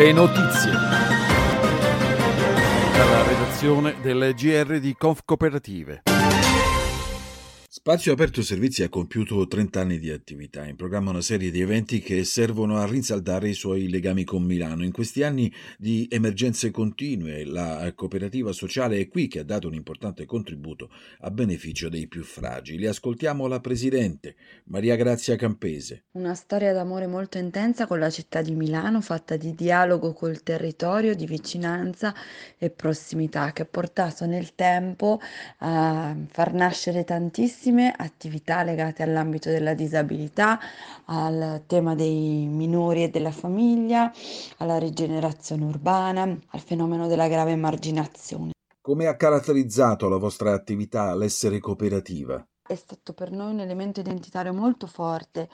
[0.00, 0.72] Le notizie.
[2.96, 6.04] Dalla redazione del GR di Conf Cooperative.
[7.72, 12.00] Spazio Aperto Servizi ha compiuto 30 anni di attività, in programma una serie di eventi
[12.00, 14.82] che servono a rinsaldare i suoi legami con Milano.
[14.82, 19.74] In questi anni di emergenze continue, la cooperativa sociale è qui che ha dato un
[19.74, 22.86] importante contributo a beneficio dei più fragili.
[22.88, 26.06] Ascoltiamo la Presidente, Maria Grazia Campese.
[26.14, 31.14] Una storia d'amore molto intensa con la città di Milano, fatta di dialogo col territorio,
[31.14, 32.12] di vicinanza
[32.58, 35.20] e prossimità, che ha portato nel tempo
[35.58, 40.58] a far nascere tantissimi tantissime attività legate all'ambito della disabilità,
[41.06, 44.10] al tema dei minori e della famiglia,
[44.58, 48.52] alla rigenerazione urbana, al fenomeno della grave emarginazione.
[48.80, 52.42] Come ha caratterizzato la vostra attività l'essere cooperativa?
[52.66, 55.48] È stato per noi un elemento identitario molto forte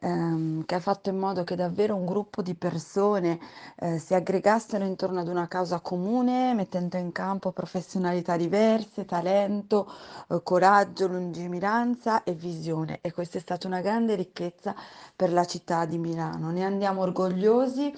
[0.00, 3.38] ehm, che ha fatto in modo che davvero un gruppo di persone
[3.76, 9.90] eh, si aggregassero intorno ad una causa comune, mettendo in campo professionalità diverse, talento,
[10.28, 12.98] eh, coraggio, lungimiranza e visione.
[13.00, 14.74] E questa è stata una grande ricchezza
[15.14, 16.50] per la città di Milano.
[16.50, 17.92] Ne andiamo orgogliosi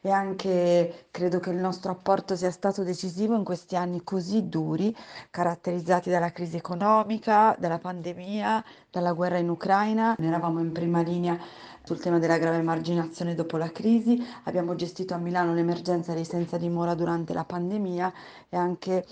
[0.00, 4.94] e anche credo che il nostro apporto sia stato decisivo in questi anni così duri,
[5.30, 10.14] caratterizzati dalla crisi economica, dalla pandemia, dalla guerra in Ucraina.
[10.18, 11.38] Ne eravamo in prima linea
[11.84, 16.56] sul tema della grave emarginazione dopo la crisi, abbiamo gestito a Milano l'emergenza dei senza
[16.56, 18.12] dimora durante la pandemia
[18.48, 19.04] e anche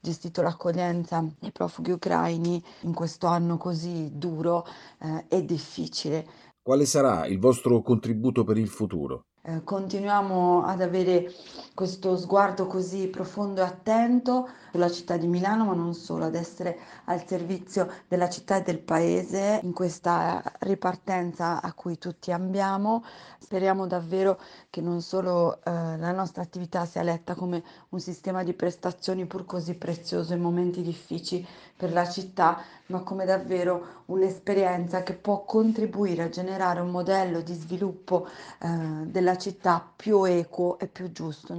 [0.00, 4.64] gestito l'accoglienza dei profughi ucraini in questo anno così duro
[5.00, 6.26] eh, e difficile.
[6.62, 9.24] Quale sarà il vostro contributo per il futuro?
[9.42, 11.32] Eh, continuiamo ad avere
[11.72, 16.78] questo sguardo così profondo e attento sulla città di Milano, ma non solo, ad essere
[17.06, 23.02] al servizio della città e del paese in questa ripartenza a cui tutti ambiamo.
[23.38, 24.38] Speriamo davvero
[24.68, 29.46] che non solo eh, la nostra attività sia letta come un sistema di prestazioni pur
[29.46, 36.24] così prezioso in momenti difficili per la città, ma come davvero un'esperienza che può contribuire
[36.24, 38.28] a generare un modello di sviluppo
[38.60, 38.68] eh,
[39.06, 41.58] della della città più equo e più giusto.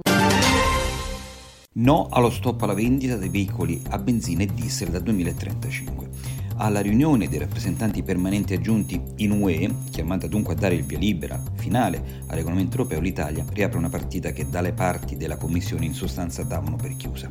[1.74, 6.08] No allo stop alla vendita dei veicoli a benzina e diesel dal 2035
[6.56, 11.42] alla riunione dei rappresentanti permanenti aggiunti in UE, chiamata dunque a dare il via libera
[11.56, 16.42] finale al regolamento europeo, l'Italia riapre una partita che dalle parti della Commissione in sostanza
[16.42, 17.28] davano per chiusa.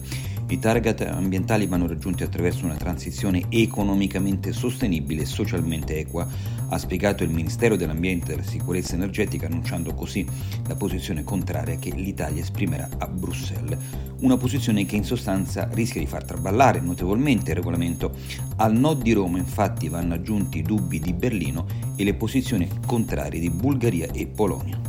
[0.48, 6.28] I target ambientali vanno raggiunti attraverso una transizione economicamente sostenibile e socialmente equa,
[6.68, 10.26] ha spiegato il Ministero dell'Ambiente e della Sicurezza Energetica, annunciando così
[10.68, 13.78] la posizione contraria che l'Italia esprimerà a Bruxelles.
[14.20, 18.16] Una posizione che in sostanza rischia di far traballare notevolmente il regolamento.
[18.58, 21.66] Al no di Roma infatti vanno aggiunti i dubbi di Berlino
[21.98, 24.80] e le posizioni contrarie di Bulgaria e Polonia.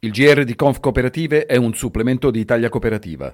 [0.00, 3.28] Il GR di Conf Cooperative è un supplemento di Italia Cooperativa.